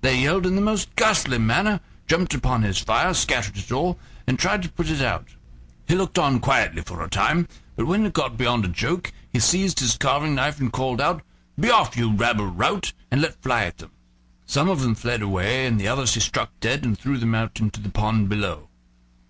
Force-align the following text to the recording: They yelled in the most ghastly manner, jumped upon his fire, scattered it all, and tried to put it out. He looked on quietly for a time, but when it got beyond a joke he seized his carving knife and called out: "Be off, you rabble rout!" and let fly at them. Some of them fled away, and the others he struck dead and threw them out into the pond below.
They 0.00 0.22
yelled 0.22 0.46
in 0.46 0.56
the 0.56 0.62
most 0.62 0.96
ghastly 0.96 1.36
manner, 1.36 1.80
jumped 2.08 2.32
upon 2.32 2.62
his 2.62 2.78
fire, 2.78 3.12
scattered 3.12 3.58
it 3.58 3.70
all, 3.70 3.98
and 4.26 4.38
tried 4.38 4.62
to 4.62 4.70
put 4.70 4.88
it 4.88 5.02
out. 5.02 5.28
He 5.86 5.94
looked 5.94 6.18
on 6.18 6.40
quietly 6.40 6.80
for 6.80 7.04
a 7.04 7.10
time, 7.10 7.46
but 7.76 7.86
when 7.86 8.06
it 8.06 8.14
got 8.14 8.38
beyond 8.38 8.64
a 8.64 8.68
joke 8.68 9.12
he 9.30 9.38
seized 9.38 9.80
his 9.80 9.98
carving 9.98 10.34
knife 10.34 10.58
and 10.60 10.72
called 10.72 10.98
out: 11.02 11.20
"Be 11.60 11.68
off, 11.70 11.94
you 11.94 12.10
rabble 12.10 12.46
rout!" 12.46 12.94
and 13.10 13.20
let 13.20 13.42
fly 13.42 13.64
at 13.64 13.76
them. 13.76 13.90
Some 14.46 14.70
of 14.70 14.80
them 14.80 14.94
fled 14.94 15.20
away, 15.20 15.66
and 15.66 15.78
the 15.78 15.88
others 15.88 16.14
he 16.14 16.20
struck 16.20 16.52
dead 16.60 16.82
and 16.82 16.98
threw 16.98 17.18
them 17.18 17.34
out 17.34 17.60
into 17.60 17.78
the 17.78 17.90
pond 17.90 18.30
below. 18.30 18.70